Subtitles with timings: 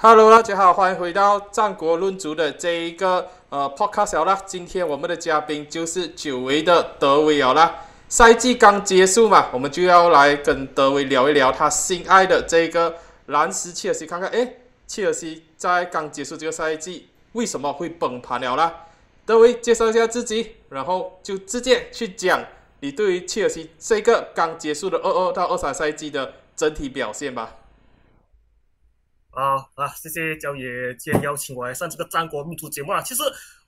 [0.00, 4.40] Hello，大家好，欢迎回到战国论足的这一个呃 podcast 啦。
[4.46, 7.82] 今天我们的嘉宾就是久违的德维尔啦。
[8.08, 12.94] 赛季刚结束嘛，我们就要来跟德维聊一聊他心爱的这个
[13.26, 18.72] 蓝斯切尔西，看看诶，切尔西在刚结束这个赛季为什么会崩盘了啦？
[19.26, 22.44] 德维介绍一下自己，然后就直接去讲
[22.78, 27.56] 你对于切尔西这个刚结束的二二到二三赛季的整体表现吧。
[29.38, 29.86] 啊啊！
[29.94, 33.00] 谢谢焦爷今天邀请我来上这个战国民族节目啊。
[33.00, 33.22] 其实，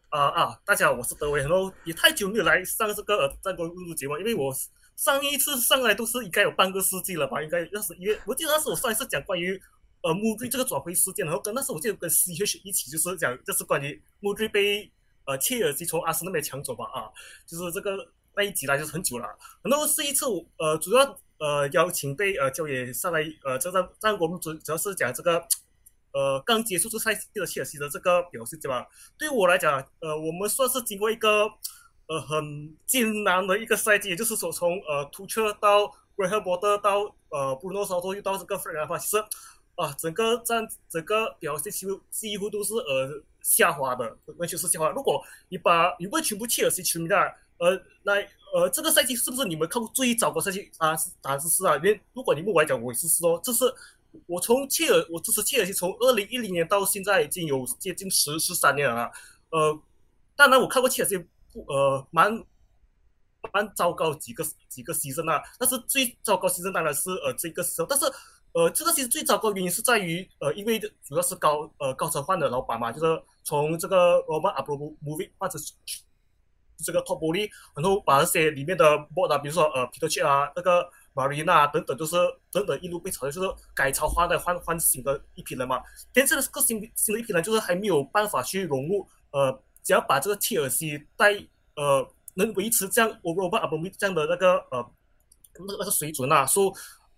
[0.09, 4.53] 啊啊，大家好，我是德维，然后也太久没有来上这个战国民族节目，因为我
[4.97, 7.41] 上一次上来都是应该有半个世纪了吧？
[7.41, 9.63] 应该那是因为我记得那是我上一次讲关于
[10.03, 14.91] 呃穆瑞这个转会事件，然后跟那时我记得跟 C H 一起就是讲，就是关于穆瑞被
[15.25, 17.07] 呃切尔西从阿森纳那边抢走吧啊，
[17.47, 17.97] 就是这个
[18.35, 19.29] 那一集来就是很久了。
[19.63, 21.17] 然后这一次我呃主要。
[21.41, 25.43] 呃，邀请被呃焦爷上来，呃，这个战国主主要是讲这个，
[26.13, 28.87] 呃，刚结束这赛季的切尔西的这个表现，对吧？
[29.17, 31.45] 对我来讲，呃，我们算是经过一个
[32.07, 39.17] 呃很艰难的一个赛季，也就是说从呃图彻到瑞赫伯特到呃布鲁诺绍多又到这个弗兰的话，其实
[39.77, 44.91] 啊，整个战整个表现几乎几乎都是呃下滑的，完全是下滑。
[44.91, 47.17] 如果你把你问全部切尔西球迷的，
[47.59, 48.15] 呃，那。
[48.53, 50.97] 呃，这个赛季是不是你们看过最糟糕赛季啊？
[50.97, 51.77] 是答案是是啊。
[51.77, 53.65] 连如果你问我来讲，我也是说，这是
[54.27, 59.11] 我从切尔，我支持切尔西从二零一零年到现在已经有接近十十三年了。
[59.51, 59.81] 呃，
[60.37, 61.17] 当然我看过切尔西
[61.67, 62.45] 呃蛮
[63.53, 67.87] 蛮糟糕几个几个牺牲啊，但是最糟糕牺牲当然是呃这个时候。
[67.89, 68.05] 但是
[68.53, 75.59] 呃这个其实最糟糕的原因是在于呃因为主要是高呃高层换的老板嘛，就是从这个罗曼阿布罗莫维或者。
[76.83, 82.17] 这个 top 玻璃，然后把那些里面的 board 啊，比如说呃皮特切啊，那个马瑞娜等等，就是
[82.53, 85.81] 等等一路被炒的，就是改朝换代换换新的一批人嘛。
[86.13, 91.35] 但是这个新新的一批人，就是还没有办法去融入，呃，只要把这个切尔西带
[91.77, 94.91] 呃能维持这样我我把阿布米这样的那个呃
[95.59, 96.73] 那那个水准啊，说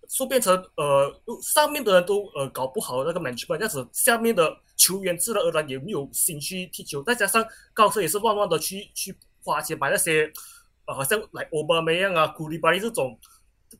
[0.09, 9.15] 说变成呃上面的人都呃搞不好那个 management，这样子下面的球员自然而然也没有兴趣踢球，再加上高层也是乱乱的去去。
[9.45, 10.31] 花钱买那些，
[10.85, 13.19] 呃，好像来欧巴梅样啊、库里巴利这种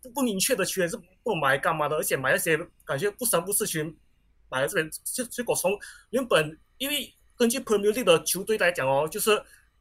[0.01, 1.95] 不不明确的球员是不买干嘛的？
[1.95, 3.95] 而且买那些感觉不三不四群，
[4.49, 5.71] 买了这边结结果从
[6.09, 9.31] 原本因为根据 Premier League 的球队来讲哦，就是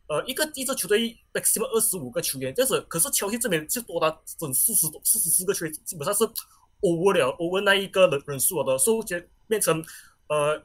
[0.09, 6.25] 呃一个一支球队 maximum 二十五个球员，但是可是球队这边就多达整四十多四十四个球员，基本上是
[6.81, 9.85] over 了 over 那一个人人数了的，所以就变成
[10.29, 10.63] 呃。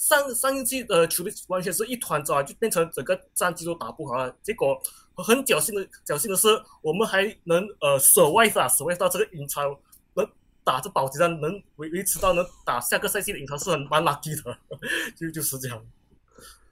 [0.00, 4.34] 上上一季的球队完全是一团糟，就变成整个战绩都打不好了。
[4.42, 4.82] 结果
[5.22, 6.48] 很侥幸的，侥幸的是
[6.82, 9.78] 我们还能呃舍外啊，舍外到这个英超，
[10.14, 10.28] 能
[10.64, 14.56] 打这保级战，能维维持到能打下个赛季的英超是很蛮 lucky 的，
[15.16, 15.82] 就就是这样。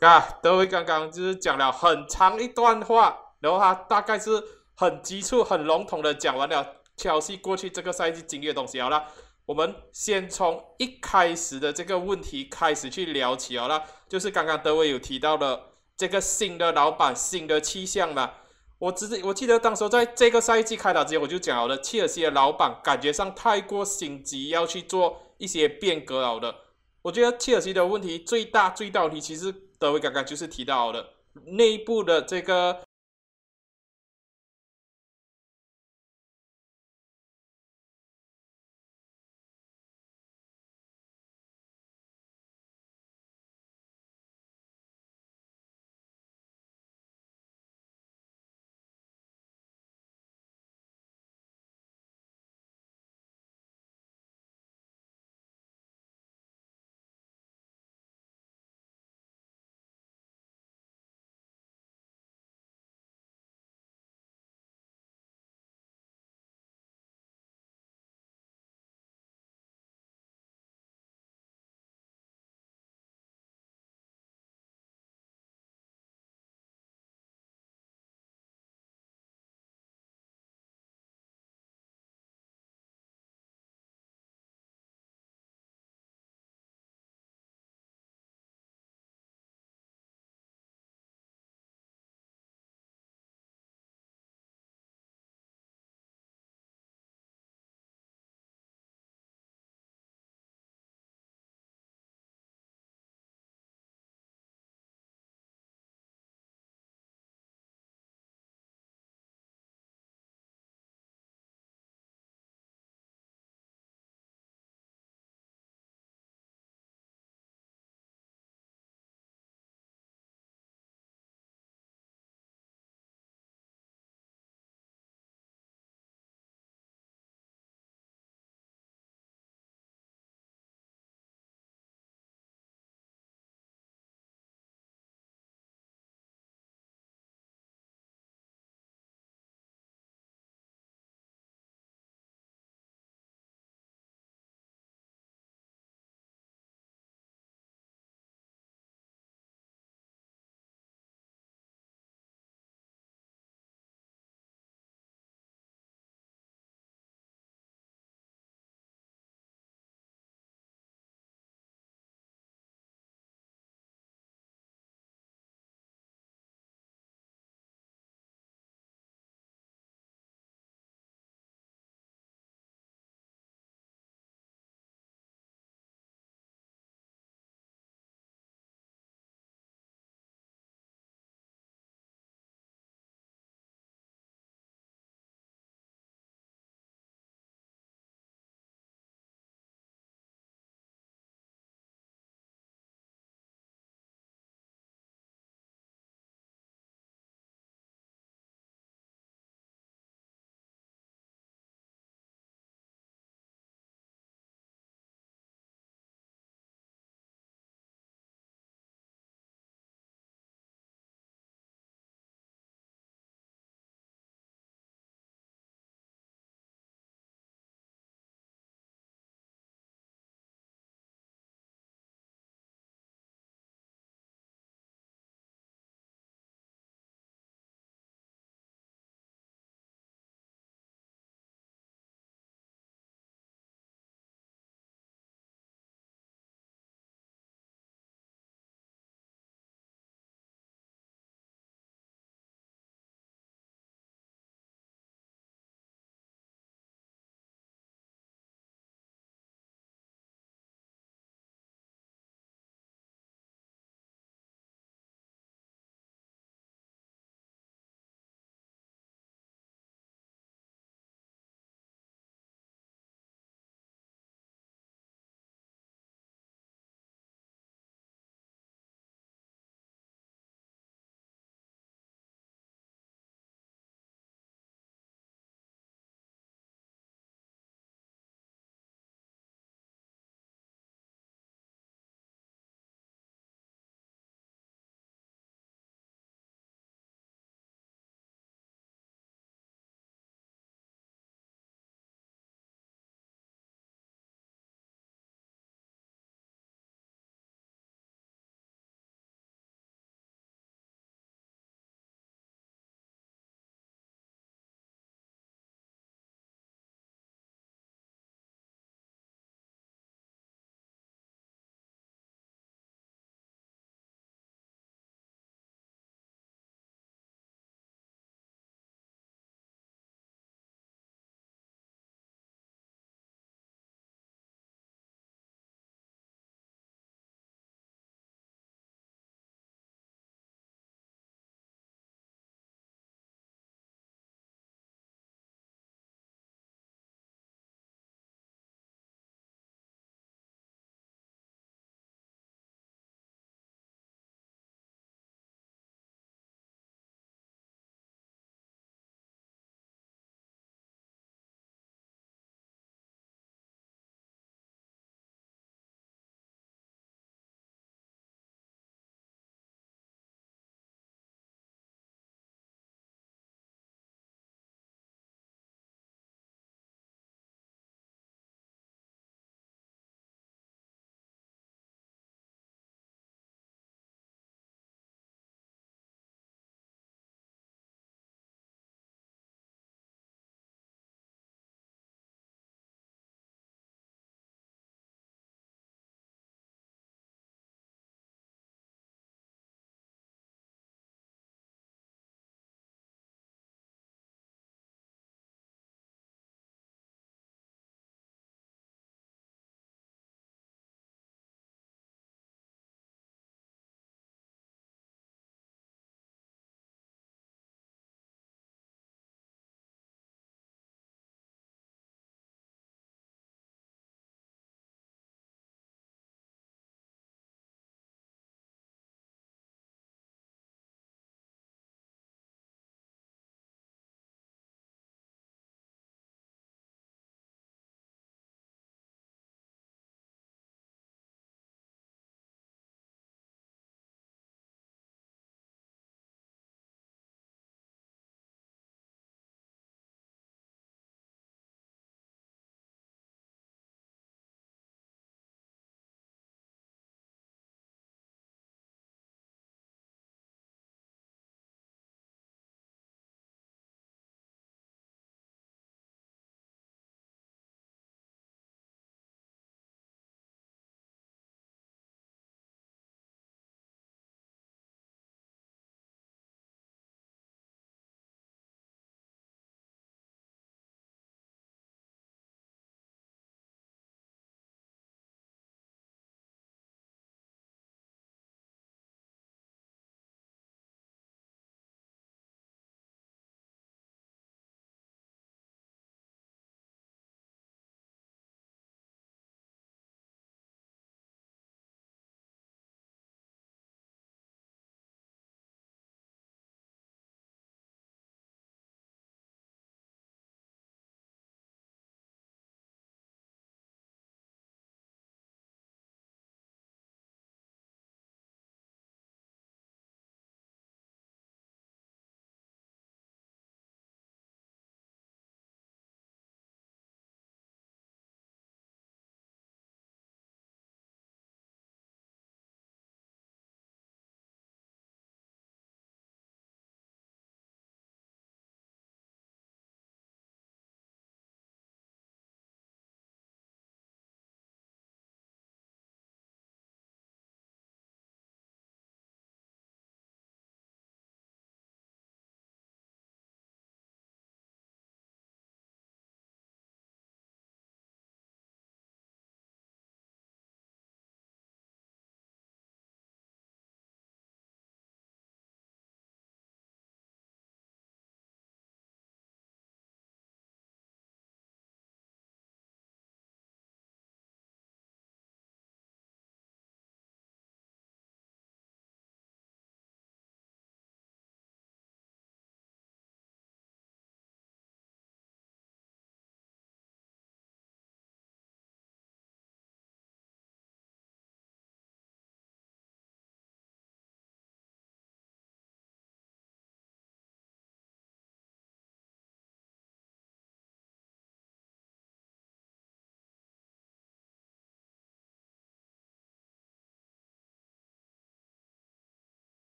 [0.00, 4.42] 啊，德威刚刚就是讲了很长一段话，然后他大概是
[4.74, 9.04] 很急促、很笼统的讲完了切西过去这个赛季经历的东西好了。
[9.46, 15.62] 我们先从一开始的这个问题开始去聊起好了，就是刚刚德威有提到的
[15.96, 18.32] 这个新的老板、新的气象嘛。
[18.78, 26.54] 我只是我记得当时在这个赛季开打之前，我就讲好了，切尔西的老板感觉上太过心急，要去做一些变革了的。
[27.00, 31.08] 我觉得切尔西的问题最大最大问题，其实德威刚刚就是提到的
[31.46, 32.80] 内部的这个